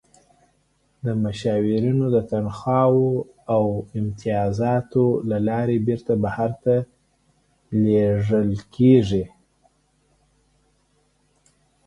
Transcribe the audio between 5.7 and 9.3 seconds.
بیرته بهر ته لیږدول کیږي.